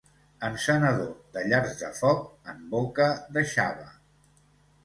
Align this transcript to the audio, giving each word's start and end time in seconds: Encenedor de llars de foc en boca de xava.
Encenedor 0.45 1.11
de 1.35 1.43
llars 1.51 1.77
de 1.83 1.91
foc 1.99 2.25
en 2.55 2.65
boca 2.75 3.11
de 3.37 3.45
xava. 3.55 3.89